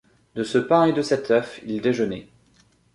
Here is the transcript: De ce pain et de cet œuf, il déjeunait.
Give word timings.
De 0.33 0.41
ce 0.41 0.57
pain 0.57 0.85
et 0.87 0.93
de 0.93 1.03
cet 1.03 1.29
œuf, 1.29 1.61
il 1.63 1.79
déjeunait. 1.79 2.27